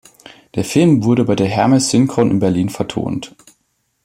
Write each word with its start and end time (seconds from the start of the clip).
Der 0.55 0.65
Film 0.65 1.03
wurde 1.03 1.25
bei 1.25 1.35
der 1.35 1.45
Hermes 1.45 1.91
Synchron 1.91 2.31
in 2.31 2.39
Berlin 2.39 2.69
vertont. 2.69 3.35